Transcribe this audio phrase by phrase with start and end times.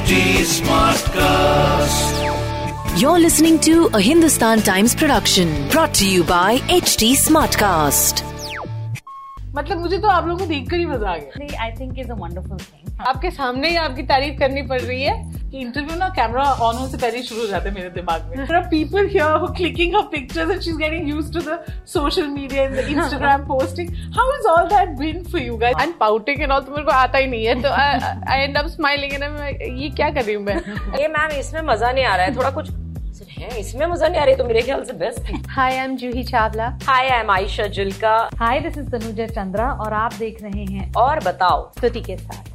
[0.00, 2.12] HT Smartcast.
[3.00, 8.22] You're listening to a Hindustan Times production brought to you by HD Smartcast.
[9.56, 12.18] मतलब मुझे तो आप लोगों को देखकर ही मज़ा आ गया I think it's a
[12.22, 12.86] wonderful thing.
[13.08, 15.14] आपके सामने ही आपकी तारीफ़ करनी पड़ रही है
[15.54, 18.60] इंटरव्यू ना कैमरा ऑन होने से पहले ही शुरू हो जाते मेरे दिमाग में। There
[18.70, 21.58] people here who clicking her pictures and she is getting used to the
[21.92, 25.94] social media and the Instagram posting how is all that been for you guys and
[26.00, 29.12] pouting and all तो मेरे को आता ही नहीं है तो I end up smiling
[29.14, 29.22] and
[29.78, 30.56] ये क्या कर रही हूँ मैं?
[31.00, 32.70] ये मैम इसमें मज़ा नहीं आ रहा है थोड़ा कुछ
[33.30, 33.58] है?
[33.60, 36.24] इसमें मज़ा नहीं आ रही तो मेरे ख्याल से बेस्ट है। Hi I am Juhi
[36.24, 40.64] Chawla hi I am Ayesha Jhulka hi this is Tanuja Chandra और आप देख रहे
[40.64, 42.49] हैं और बताओ। स्तुति के साथ।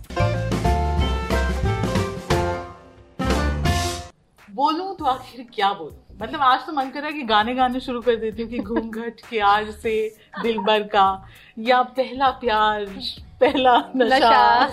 [4.55, 5.95] बोलूँ तो आखिर क्या बोलूँ?
[6.21, 8.59] मतलब आज तो मन कर रहा है कि गाने गाने शुरू कर देती हूँ कि
[8.59, 9.95] घूंघट के आज से
[10.41, 11.07] दिल भर का
[11.59, 12.85] या पहला प्यार
[13.41, 14.67] पहला नशा।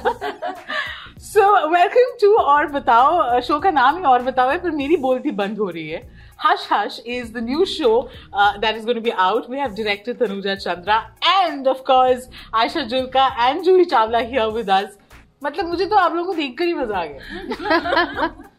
[1.20, 5.30] सो वेलकम टू और बताओ शो का नाम ही और बताओ है पर मेरी बोलती
[5.40, 6.00] बंद हो रही है।
[6.44, 9.50] Hush Hush is the new show uh, that is going to be out.
[9.50, 11.00] We have director Tanuja Chandra
[11.32, 12.30] and of course
[12.62, 14.96] Aisha Julka and Juhi Chawla here with us.
[15.44, 18.32] मतलब मुझे तो आप लोगों को देखकर ही मज़ा आ गया।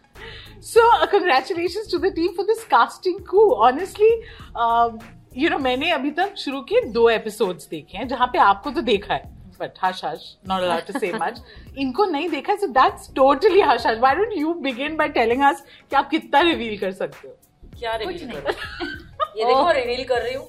[0.64, 3.48] So, uh, congratulations to the team for this casting coup.
[3.56, 4.12] Honestly,
[4.56, 5.00] um,
[5.34, 8.82] you know, मैंने अभी तक शुरू के दो एपिसोड्स देखे हैं जहाँ पे आपको तो
[8.82, 11.42] देखा है। But hush hush not allowed to say much
[11.80, 15.64] इनको नहीं देखा so that's totally hush hush why don't you begin by telling us
[15.90, 17.34] कि आप कितना रिवील कर सकते हो?
[17.80, 18.52] क्या रिवील कर
[19.38, 20.48] ये देखो रिवील कर रही हूँ।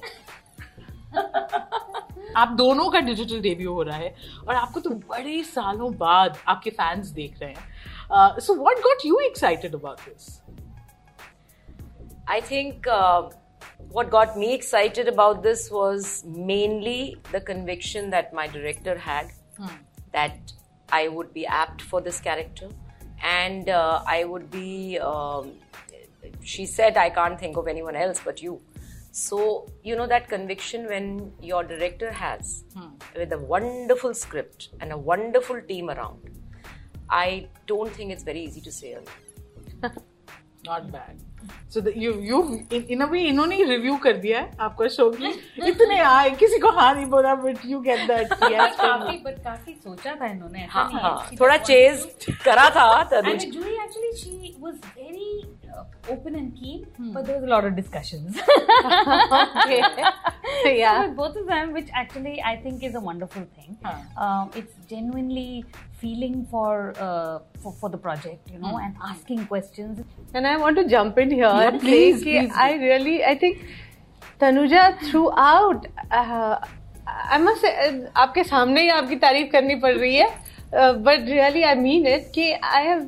[2.37, 4.15] आप दोनों का डिजिटल डेब्यू हो रहा है
[4.47, 7.73] और आपको तो बड़े सालों बाद आपके फैंस देख रहे हैं।
[8.09, 10.41] Uh, so, what got you excited about this?
[12.27, 13.29] I think uh,
[13.89, 19.67] what got me excited about this was mainly the conviction that my director had hmm.
[20.11, 20.53] that
[20.91, 22.69] I would be apt for this character
[23.23, 24.99] and uh, I would be.
[24.99, 25.53] Um,
[26.41, 28.61] she said, I can't think of anyone else but you.
[29.11, 32.89] So, you know, that conviction when your director has hmm.
[33.15, 36.19] with a wonderful script and a wonderful team around,
[37.09, 38.97] I don't think it's very easy to say.
[39.81, 39.89] no.
[40.67, 41.23] Not bad
[41.73, 42.41] so you you
[42.73, 45.33] in a way इन्होंने review कर दिया है आपका show की
[45.69, 50.15] इतने आए किसी को हाँ नहीं बोला बट यू गेट दैट काफ़ी but काफ़ी सोचा
[50.21, 52.07] था इन्होंने हाँ हाँ थोड़ा चेज
[52.45, 53.45] करा था And Tanuj
[53.85, 55.29] actually she was very
[55.75, 57.11] uh, open and keen, hmm.
[57.13, 58.37] but there was a lot of discussions.
[59.63, 59.81] okay.
[60.79, 63.77] yeah with both of them, which actually I think is a wonderful thing.
[63.83, 64.25] Huh.
[64.25, 65.65] Um, it's genuinely
[66.00, 70.02] feeling for, uh, for for the project, you know, and asking questions.
[70.34, 72.52] And I want to jump in here and please, say कि please.
[72.56, 73.64] I really, I think
[74.40, 76.56] Tanuja throughout, uh,
[77.06, 80.28] I must say, uh, आपके सामने ही आपकी तारीफ करनी पड़ रही है,
[80.72, 83.06] uh, but really I mean it कि I have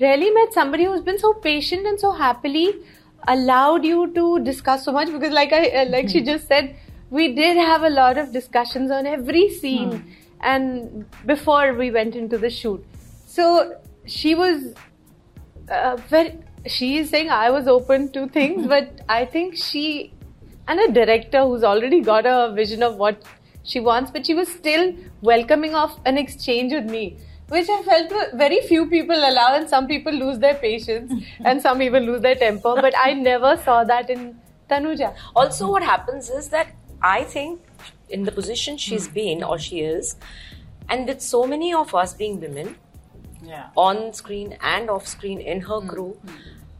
[0.00, 2.68] really met somebody who's been so patient and so happily
[3.28, 6.76] allowed you to discuss so much because like I, uh, like she just said,
[7.10, 10.04] we did have a lot of discussions on every scene
[10.41, 12.83] and before we went into the shoot.
[13.25, 14.73] So she was
[15.69, 20.13] uh, very she is saying I was open to things, but I think she
[20.67, 23.23] and a director who's already got a vision of what
[23.63, 27.17] she wants, but she was still welcoming of an exchange with me,
[27.49, 31.13] which I felt very few people allow, and some people lose their patience
[31.45, 32.75] and some even lose their temper.
[32.81, 35.13] But I never saw that in Tanuja.
[35.35, 37.61] also what happens is that i think
[38.09, 39.13] in the position she's hmm.
[39.13, 40.15] been or she is
[40.89, 42.75] and with so many of us being women
[43.43, 43.69] yeah.
[43.75, 45.87] on screen and off screen in her hmm.
[45.87, 46.35] crew hmm.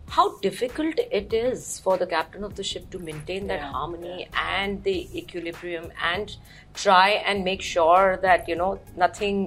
[0.09, 4.28] how difficult it is for the captain of the ship to maintain that Yeah, harmony
[4.47, 6.36] and the equilibrium and
[6.74, 9.40] try and make sure that you know nothing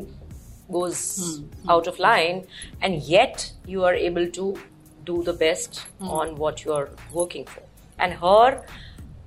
[0.70, 2.46] goes out of line
[2.82, 4.58] and yet you are able to
[5.04, 7.62] do the best on what you are working for.
[7.98, 8.64] And her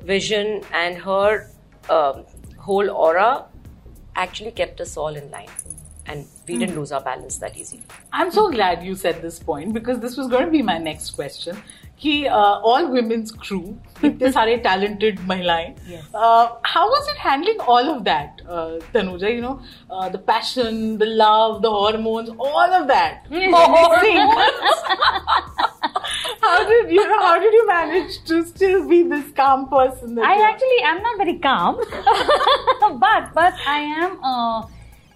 [0.01, 1.50] vision and her
[1.89, 2.25] um,
[2.60, 3.44] whole aura
[4.14, 5.48] actually kept us all in line
[6.06, 7.82] and we didn't lose our balance that easily
[8.12, 11.11] I'm so glad you said this point because this was going to be my next
[11.11, 11.56] question.
[12.02, 13.75] कि uh, all women's crew,
[14.05, 15.75] इतने सारे talented महिलाएं,
[16.14, 19.31] uh, how was it handling all of that, uh, Tanuja?
[19.34, 23.25] You know, uh, the passion, the love, the hormones, all of that.
[26.41, 27.19] how did you know?
[27.19, 30.18] How did you manage to still be this calm person?
[30.19, 30.50] I you are?
[30.50, 31.75] actually am not very calm,
[33.00, 34.68] but but I am uh,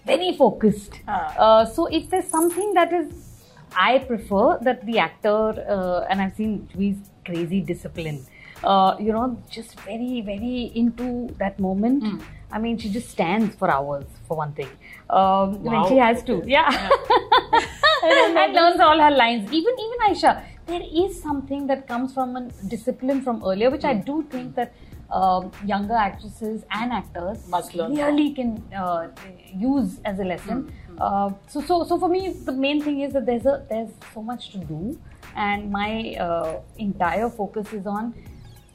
[0.06, 1.00] very focused.
[1.08, 1.34] Ah.
[1.38, 3.10] Uh, so if there's something that is,
[3.76, 5.36] I prefer that the actor
[5.68, 8.24] uh, and I've seen Juhi's crazy discipline.
[8.64, 12.22] Uh, you know, just very very into that moment.
[12.50, 14.68] I mean, she just stands for hours for one thing.
[15.10, 16.50] Um, When she has to, Okay.
[16.52, 16.70] yeah.
[18.02, 19.52] and learns all her lines.
[19.52, 23.94] Even even Ayesha, there is something that comes from a discipline from earlier, which I
[23.94, 24.72] do think that
[25.08, 27.92] um younger actresses and actors Must learn.
[27.94, 29.08] really can uh,
[29.54, 30.72] use as a lesson.
[30.98, 34.22] Uh, so, so, so for me, the main thing is that there's a there's so
[34.22, 34.98] much to do,
[35.36, 38.14] and my uh, entire focus is on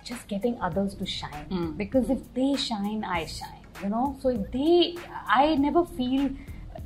[0.05, 1.73] just getting others to shine.
[1.77, 3.57] Because if they shine, I shine.
[3.83, 4.95] You know, so if they,
[5.27, 6.29] I never feel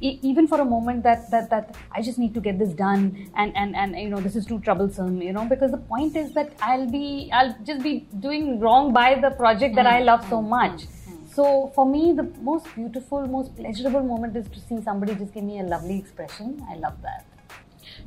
[0.02, 3.56] even for a moment that that that I just need to get this done and
[3.56, 6.54] and and you know this is too troublesome you know because the point is that
[6.62, 10.86] I'll be I'll just be doing wrong by the project that I love so much.
[11.34, 15.44] So for me the most beautiful most pleasurable moment is to see somebody just give
[15.44, 16.66] me a lovely expression.
[16.70, 17.35] I love that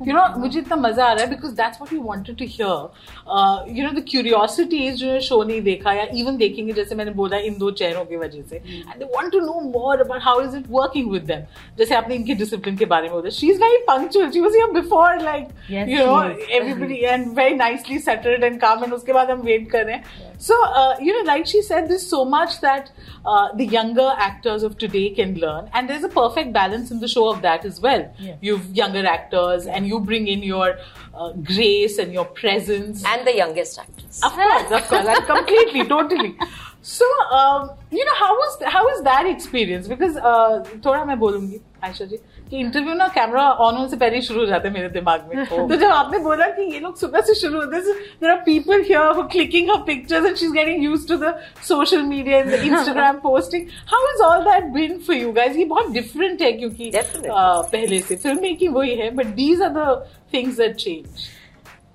[0.07, 3.77] you know मुझे इतना मज़ा आ रहा है because that's what you wanted to hear
[3.77, 7.57] you know the curiosities जो show नहीं देखा या इवन देखेंगे जैसे मैंने बोला इन
[7.59, 8.55] दो चेहरों की वजह से.
[8.55, 11.43] And they want to know more about how is it working with them
[11.77, 13.29] जैसे आपने इनके डिसिप्लिन के बारे में बोला.
[13.29, 17.99] She is very punctual she was your before like you know everybody and very nicely
[17.99, 20.28] settled and calm and उसके बाद हम वेट कर रहे हैं.
[20.39, 22.91] So, uh, you know, like she said, there's so much that
[23.25, 27.09] uh, the younger actors of today can learn, and there's a perfect balance in the
[27.09, 28.09] show of that as well.
[28.17, 28.35] Yeah.
[28.39, 30.77] You've younger actors, and you bring in your
[31.13, 34.21] uh, grace and your presence, and the youngest actors.
[34.23, 36.37] Of course, of course, and completely, totally.
[36.81, 39.89] So, um, you know, how was how was that experience?
[39.89, 42.19] Because, uh, thoda main bolungi, Ayesha ji.
[42.49, 45.29] कि interview ना camera on होने से पहले ही शुरू हो जाता है मेरे दिमाग
[45.29, 48.41] में। तो जब आपने बोला कि ये लोग सुबह से शुरू होते हैं there are
[48.45, 51.33] people here who clicking her pictures and she is getting used to the
[51.67, 55.65] social media and the Instagram posting how is all that been for you guys ये
[55.75, 60.57] बहुत डिफरेंट है क्योंकि पहले से फ़िल्म मेकिंग वही है but these are the things
[60.57, 61.27] that change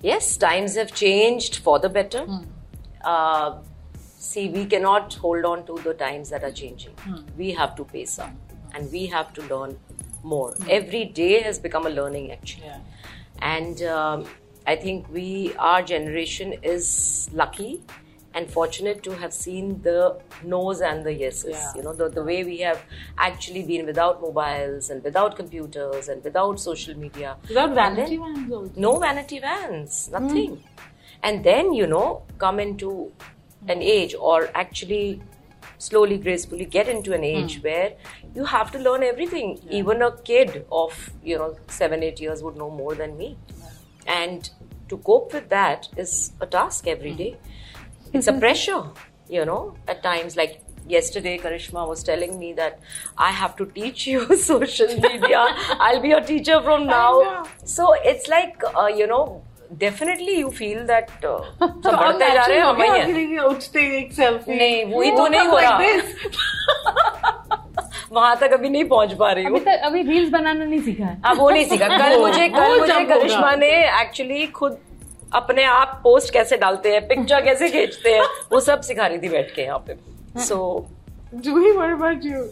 [0.04, 2.26] Yes, times have changed for the better.
[3.02, 3.54] Uh,
[4.18, 6.92] see, we cannot hold on to the times that are changing.
[7.38, 8.28] We have to pace up
[8.74, 9.78] and we have to learn
[10.24, 10.54] more.
[10.68, 12.66] Every day has become a learning, actually.
[12.66, 12.78] Yeah.
[13.40, 14.26] And um,
[14.66, 17.82] I think we, our generation, is lucky
[18.34, 21.50] and fortunate to have seen the no's and the yeses.
[21.52, 21.72] Yeah.
[21.76, 22.80] You know, the, the way we have
[23.16, 27.36] actually been without mobiles and without computers and without social media.
[27.48, 28.72] Without vanity then- vans also.
[28.76, 30.62] no vanity vans, nothing.
[31.22, 33.12] And then, you know, come into
[33.68, 35.22] an age or actually
[35.84, 37.92] slowly, gracefully get into an age where
[38.34, 39.58] you have to learn everything.
[39.70, 43.36] Even a kid of, you know, seven, eight years would know more than me.
[44.06, 44.50] And
[44.88, 47.36] to cope with that is a task every day.
[48.12, 48.84] It's a pressure,
[49.28, 52.78] you know, at times like yesterday Karishma was telling me that
[53.16, 55.46] I have to teach you social media.
[55.80, 57.44] I'll be your teacher from now.
[57.64, 59.42] So it's like, uh, you know,
[59.78, 63.80] definitely you feel that uh, सब तो बढ़ते जा रहे हैं हम ही हैं। उठते
[63.98, 65.78] एक सेल्फी नहीं, वही तो नहीं हो रहा।
[68.12, 71.04] वहाँ तक अभी नहीं पहुँच पा रही अभी हूँ तक अभी रील्स बनाना नहीं सीखा
[71.04, 74.78] है हाँ वो नहीं सीखा कल मुझे कल मुझे करिश्मा ने एक्चुअली खुद
[75.34, 79.28] अपने आप पोस्ट कैसे डालते हैं पिक्चर कैसे खींचते हैं वो सब सिखा रही थी
[79.28, 79.96] बैठ के यहाँ पे
[80.44, 80.86] सो
[81.36, 82.48] Juhi, what about you?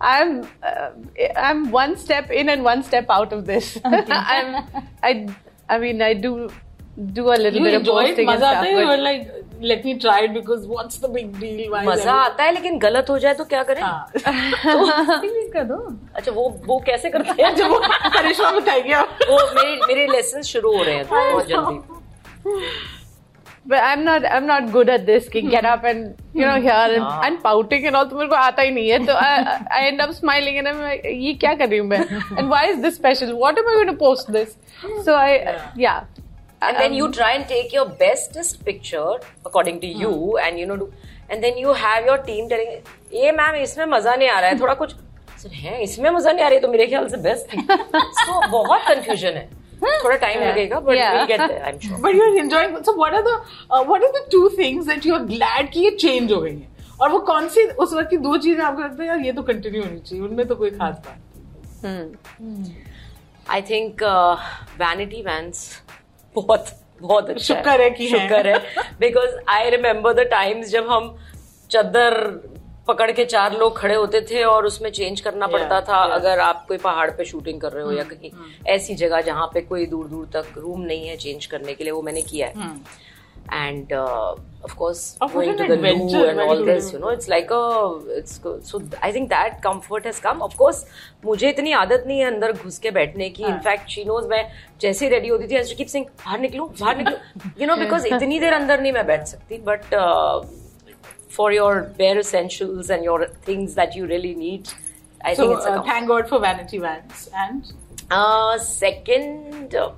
[0.00, 0.90] I'm uh,
[1.36, 3.78] I'm one step in and one step out of this.
[3.84, 4.64] I'm
[5.02, 5.26] I
[5.68, 6.30] I mean I do
[7.16, 8.08] do a little You bit of enjoy it?
[8.08, 8.66] posting and मज़ा आता stuff.
[8.66, 8.72] है?
[8.72, 9.32] You but- were like,
[9.70, 11.60] let me try it because what's the big deal?
[11.74, 15.76] Why मज़ा आता है लेकिन गलत हो जाए तो क्या करें हाँ। Please कर दो
[16.16, 17.78] अच्छा वो वो कैसे करते हैं जब वो
[18.16, 21.78] करिश्मा बताएगी आप वो मेरे मेरे लेसन शुरू हो रहे हैं बहुत जल्दी
[23.68, 25.28] But I'm not I'm not good at this.
[25.28, 28.06] कि get up and you know here and, and pouting and all.
[28.10, 28.98] तो मेरे को आता ही नहीं है.
[29.06, 29.30] तो I,
[29.78, 32.04] I end up smiling and I'm like ये क्या कर रही हूँ मैं?
[32.38, 33.34] And why is this special?
[33.44, 34.56] What am I going to post this?
[35.04, 36.04] So I yeah.
[36.62, 39.10] and um, then Um, you try and take your bestest picture
[39.44, 40.38] according to you hmm.
[40.44, 40.92] and you know do,
[41.30, 42.70] and then you have your team telling
[43.12, 44.94] ये ma'am इसमें मज़ा नहीं आ रहा है थोड़ा कुछ
[45.42, 48.50] sir है इसमें मज़ा नहीं आ रही है तो मेरे ख्याल से बेस्ट है so
[48.50, 49.48] बहुत कंफ्यूजन है
[50.04, 52.92] थोड़ा टाइम लगेगा but we get there I am sure but you are enjoying so
[52.98, 53.34] what are the
[53.88, 56.68] what are the two things that you are glad कि ये चेंज हो गई है?
[57.00, 59.42] और वो कौन सी उस वक्त की दो चीज़ें आपको लगता है यार ये तो
[59.42, 61.18] कंटिन्यू होनी चाहिए उनमें तो कोई खास बात
[63.50, 64.02] आई थिंक
[64.80, 65.68] वैनिटी वैंस
[66.36, 66.66] बहुत
[67.02, 71.16] बहुत अच्छा शुक्र है कि शुक्र है। Because I remember the times जब हम
[71.70, 72.14] चादर
[72.88, 76.64] पकड़ के चार लोग खड़े होते थे और उसमें चेंज करना पड़ता था अगर आप
[76.68, 78.30] कोई पहाड़ पे शूटिंग कर रहे हो या कहीं
[78.74, 81.92] ऐसी जगह जहाँ पे कोई दूर दूर तक रूम नहीं है चेंज करने के लिए
[81.92, 82.74] वो मैंने किया है।
[83.54, 86.20] And of course Oh, what going an to the adventure?
[86.20, 88.40] लू and you this do you know it's like a it's
[88.70, 90.84] so I think that comfort has come of course
[91.24, 93.44] मुझे इतनी आदत नहीं है अंदर घुस के बैठने की.
[93.44, 94.44] इनफैक्ट शी नोज़ मैं
[94.80, 97.50] जैसे ही रेडी होती थी आई कीप सिंग बाहर निकलूं बाहर निकलूं.
[97.60, 99.94] यू नो बिकॉज़ इतनी देर अंदर नहीं मैं बैठ सकती but
[101.28, 104.68] for your bare essentials and your things that you really need.
[105.24, 107.72] I so, think it's a uh, thank God for vanity vans and
[108.10, 109.92] uh, second, uh,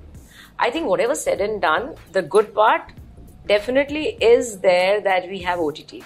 [0.58, 2.92] I think whatever said and done, the good part
[3.46, 6.04] definitely is there that we have OTT, mm.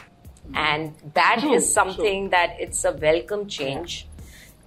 [0.54, 1.54] and that mm-hmm.
[1.54, 2.30] is something sure.
[2.30, 4.08] that it's a welcome change.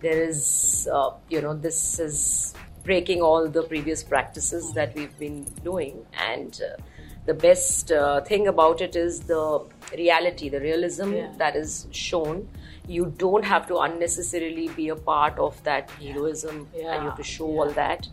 [0.01, 5.43] There is, uh, you know, this is breaking all the previous practices that we've been
[5.63, 6.81] doing, and uh,
[7.25, 9.65] the best uh, thing about it is the
[9.97, 11.31] reality, the realism Yeah.
[11.37, 12.47] that is shown.
[12.87, 17.23] You don't have to unnecessarily be a part of that heroism and you have to
[17.23, 18.07] show all that.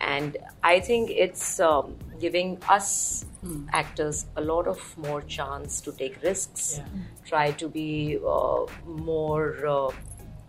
[0.00, 3.24] And I think it's um, giving us
[3.72, 6.84] actors a lot of more chance to take risks, Yeah.
[7.26, 9.90] try to be uh, more, uh,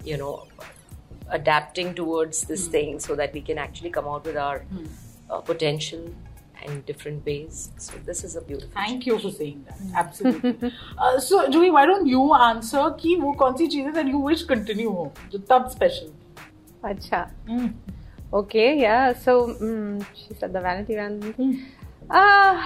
[0.04, 0.48] you know,
[1.30, 4.64] adapting towards this thing so that we can actually come out with our
[5.30, 6.08] uh, potential
[6.66, 7.72] in different ways.
[7.78, 8.72] So this is a beautiful.
[8.74, 9.78] Thank you for saying that.
[9.96, 10.74] Absolutely.
[10.98, 15.72] uh, so Juhi, why don't you answer कि वो that you wish continue हो जो
[15.72, 16.10] special?
[16.84, 17.30] अच्छा.
[17.50, 17.74] Mm.
[18.34, 19.14] Okay, yeah.
[19.14, 21.20] So mm, she said the vanity van.
[21.22, 21.66] Mm.
[22.10, 22.62] Uh,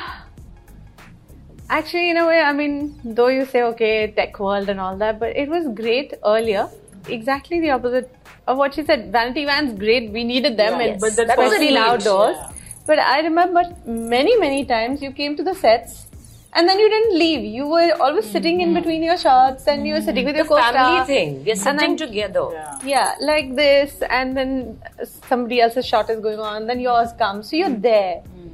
[1.70, 5.20] actually, in a way, I mean, though you say okay, tech world and all that,
[5.20, 6.68] but it was great earlier.
[7.08, 8.14] Exactly the opposite
[8.48, 9.12] of what she said.
[9.12, 10.12] Vanity vans, great.
[10.12, 11.16] We needed them, yeah, and yes.
[11.18, 12.36] but that was really outdoors.
[12.36, 12.49] Yeah.
[12.90, 16.06] But I remember many, many times you came to the sets.
[16.52, 17.42] And then you didn't leave.
[17.56, 18.78] You were always sitting in mm-hmm.
[18.80, 21.06] between your shots, and you were sitting with your The family co-star.
[21.06, 21.46] thing.
[21.46, 22.46] We're sitting then- together.
[22.54, 22.80] Yeah.
[22.94, 24.82] Yeah, like this, and then
[25.28, 28.16] somebody else's shot is going on, then yours comes, so you're there.
[28.24, 28.50] Mm.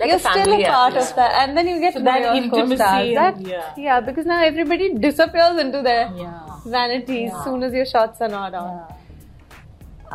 [0.00, 1.10] Like you're a still a part atmosphere.
[1.10, 3.06] of that, and then you get So to know that your intimacy co-stars.
[3.08, 3.84] and- That, yeah.
[3.90, 4.00] yeah.
[4.08, 6.40] because now everybody disappears into their Yeah.
[6.64, 8.93] vanity as soon as your shots are not on.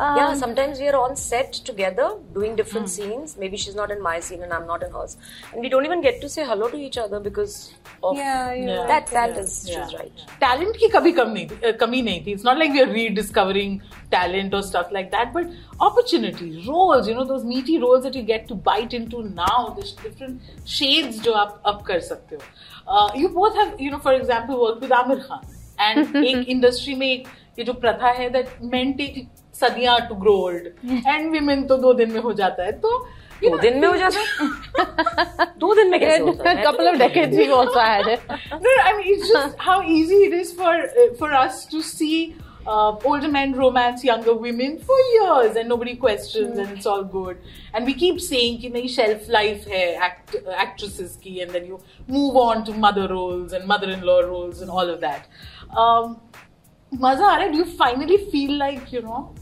[0.00, 2.90] Um, yeah, sometimes we are on set together doing different mm.
[2.90, 3.36] scenes.
[3.36, 5.18] Maybe she's not in my scene and I'm not in hers,
[5.52, 8.86] and we don't even get to say hello to each other because of yeah, yeah.
[8.86, 9.08] that.
[9.08, 9.40] That yeah.
[9.40, 9.86] is yeah.
[9.86, 10.22] she's right.
[10.44, 12.32] Talent ki kabhi kam nahi, uh, nahi thi.
[12.32, 17.06] It's not like we are rediscovering talent or stuff like that, but opportunities, roles.
[17.06, 19.76] You know those meaty roles that you get to bite into now.
[19.78, 22.46] The different shades jo आप up kar sakte ho.
[22.88, 25.44] Uh, you both have you know for example worked with Aamir Khan.
[25.78, 27.26] and in industry, में
[27.56, 29.28] ye jo pratha hai that that
[29.62, 30.66] सदियाँ to grow old,
[31.06, 32.72] and women तो दो दिन में हो जाता है.
[32.80, 32.98] तो
[33.42, 36.98] दो दिन में हो जाता है दो दिन में कैसे होता है a couple of
[36.98, 38.20] decades we've also had it.
[38.28, 42.36] no, I mean it's just how easy it is for uh, for us to see
[42.66, 47.38] uh, older men romance younger women for years and nobody questions and it's all good.
[47.72, 50.36] And we keep saying कि नहीं shelf life है act,
[50.66, 54.96] actresses की and then you move on to mother roles and mother-in-law roles and all
[54.96, 55.28] of that.
[55.76, 56.16] Um,
[56.94, 57.52] मज़ा आ रहा है?
[57.52, 59.34] Do you finally feel like you know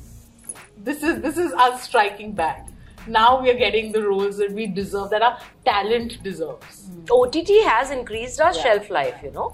[0.88, 2.68] this is this is us striking back?
[3.08, 6.90] Now we are getting the roles that we deserve, that our talent deserves.
[7.12, 8.62] OTT has increased our Yeah.
[8.64, 9.48] shelf life, you know,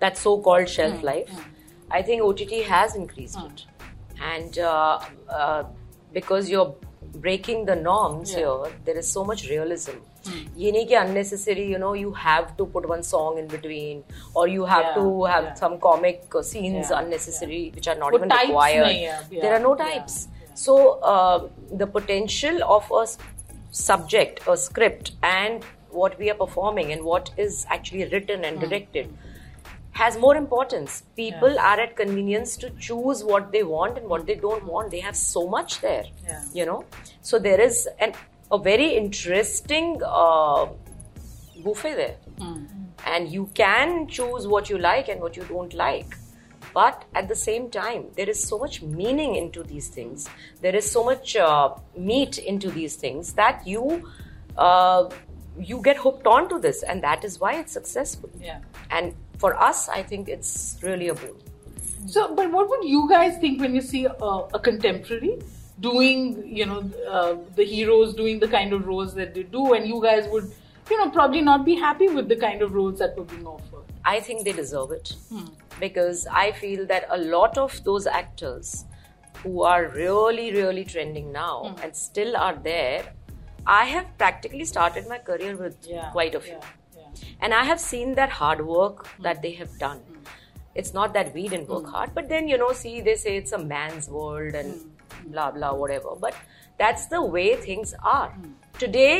[0.00, 1.30] that so-called shelf life.
[1.90, 3.64] I think OTT has increased it,
[4.22, 5.64] and uh, uh,
[6.12, 6.74] because you're
[7.26, 8.38] breaking the norms Yeah.
[8.38, 9.98] here, there is so much realism.
[10.58, 14.02] ये नहीं कि unnecessary, you know, you have to put one song in between,
[14.34, 15.54] or you have Yeah, to have yeah.
[15.54, 18.86] some comic uh, scenes Yeah, unnecessary, which are not वो even types required.
[18.86, 20.16] नहीं है अब, yeah, There are no yeah, types.
[20.59, 20.75] So
[21.15, 23.07] uh, the potential of a
[23.71, 29.13] subject, a script, and what we are performing and what is actually written and directed
[29.91, 31.03] has more importance.
[31.15, 34.91] People are at convenience to choose what they want and what they don't want.
[34.91, 36.43] They have so much there, Yeah.
[36.59, 36.83] you know.
[37.21, 38.13] So there is an
[38.51, 40.67] a very interesting uh,
[41.63, 42.17] buffet there,
[43.15, 46.18] and you can choose what you like and what you don't like.
[46.73, 50.29] But at the same time, there is so much meaning into these things.
[50.61, 54.07] There is so much uh, meat into these things that you
[54.57, 55.09] uh,
[55.59, 58.29] you get hooked onto this, and that is why it's successful.
[58.39, 58.59] Yeah.
[58.91, 61.35] And for us, I think it's really a boon.
[62.07, 65.39] So, but what would you guys think when you see a, a contemporary
[65.79, 69.87] doing, you know, uh, the heroes doing the kind of roles that they do, and
[69.87, 70.51] you guys would,
[70.89, 73.83] you know, probably not be happy with the kind of roles that were being offered?
[74.05, 75.45] I think they deserve it hmm.
[75.79, 78.85] because I feel that a lot of those actors
[79.43, 81.83] who are really, really trending now hmm.
[81.83, 83.13] and still are there,
[83.65, 86.53] I have practically started my career with quite a few.
[86.53, 87.29] Yeah, yeah.
[87.41, 89.23] And I have seen that hard work hmm.
[89.23, 90.01] that they have done.
[90.75, 93.51] It's not that we didn't work hard, but then, you know, see, they say it's
[93.51, 94.79] a man's world and
[95.25, 96.09] blah, blah, whatever.
[96.19, 96.35] But
[96.77, 98.33] that's the way things are.
[98.77, 99.19] Today,